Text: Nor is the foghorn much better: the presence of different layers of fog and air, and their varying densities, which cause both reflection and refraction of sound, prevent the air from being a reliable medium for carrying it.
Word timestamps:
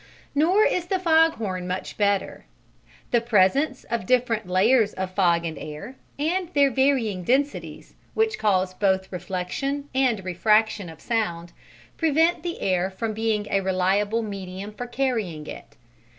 Nor 0.33 0.65
is 0.65 0.87
the 0.87 0.97
foghorn 0.97 1.67
much 1.67 1.95
better: 1.95 2.47
the 3.11 3.21
presence 3.21 3.83
of 3.83 4.07
different 4.07 4.47
layers 4.47 4.93
of 4.93 5.11
fog 5.11 5.45
and 5.45 5.59
air, 5.59 5.95
and 6.17 6.51
their 6.55 6.71
varying 6.71 7.23
densities, 7.23 7.93
which 8.15 8.39
cause 8.39 8.73
both 8.73 9.11
reflection 9.11 9.89
and 9.93 10.25
refraction 10.25 10.89
of 10.89 10.99
sound, 11.01 11.53
prevent 11.97 12.41
the 12.41 12.61
air 12.61 12.89
from 12.89 13.13
being 13.13 13.45
a 13.51 13.61
reliable 13.61 14.23
medium 14.23 14.71
for 14.73 14.87
carrying 14.87 15.45
it. 15.45 15.75